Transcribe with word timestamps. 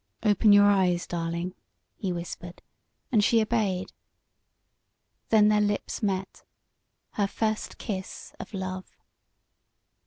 "Open 0.23 0.51
your 0.51 0.65
eyes, 0.65 1.05
darling," 1.05 1.53
he 1.95 2.11
whispered, 2.11 2.63
and 3.11 3.23
she 3.23 3.39
obeyed. 3.39 3.93
Then 5.29 5.49
their 5.49 5.61
lips 5.61 6.01
met 6.01 6.43
her 7.11 7.27
first 7.27 7.77
kiss 7.77 8.33
of 8.39 8.51
love! 8.51 8.97